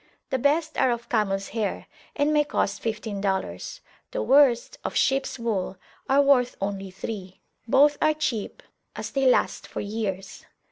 The 0.31 0.39
best 0.39 0.79
are 0.79 0.89
of 0.89 1.09
camels 1.09 1.49
hair, 1.49 1.85
and 2.15 2.33
may 2.33 2.43
cost 2.43 2.81
fifteen 2.81 3.21
dollars; 3.21 3.81
the 4.09 4.23
worst, 4.23 4.79
of 4.83 4.95
sheeps 4.95 5.37
wool, 5.37 5.77
are 6.09 6.23
worth 6.23 6.57
only 6.59 6.89
three; 6.89 7.39
both 7.67 7.99
are 8.01 8.15
cheap, 8.15 8.63
as 8.95 9.11
they 9.11 9.27
last 9.27 9.67
for 9.67 9.79
years. 9.79 10.47